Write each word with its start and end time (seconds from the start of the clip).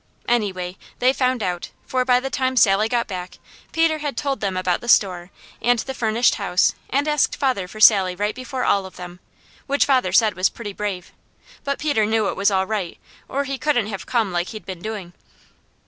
Anyway, 0.27 0.77
they 0.97 1.13
found 1.13 1.43
out, 1.43 1.69
for 1.85 2.03
by 2.03 2.19
the 2.19 2.31
time 2.31 2.57
Sally 2.57 2.89
got 2.89 3.05
back 3.05 3.37
Peter 3.71 3.99
had 3.99 4.17
told 4.17 4.39
them 4.39 4.57
about 4.57 4.81
the 4.81 4.87
store, 4.89 5.29
and 5.61 5.77
the 5.77 5.93
furnished 5.93 6.33
house, 6.41 6.73
and 6.89 7.07
asked 7.07 7.35
father 7.35 7.67
for 7.67 7.79
Sally 7.79 8.15
right 8.15 8.33
before 8.33 8.63
all 8.63 8.87
of 8.87 8.95
them, 8.95 9.19
which 9.67 9.85
father 9.85 10.11
said 10.11 10.33
was 10.33 10.49
pretty 10.49 10.73
brave; 10.73 11.11
but 11.63 11.77
Peter 11.77 12.07
knew 12.07 12.29
it 12.29 12.35
was 12.35 12.49
all 12.49 12.65
right 12.65 12.97
or 13.29 13.43
he 13.43 13.59
couldn't 13.59 13.89
have 13.89 14.07
come 14.07 14.31
like 14.31 14.47
he'd 14.47 14.65
been 14.65 14.81
doing. 14.81 15.13